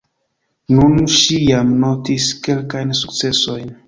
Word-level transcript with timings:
Nun 0.77 0.95
ŝi 1.15 1.37
jam 1.49 1.69
notis 1.83 2.25
kelkajn 2.47 2.95
sukcesojn. 3.01 3.71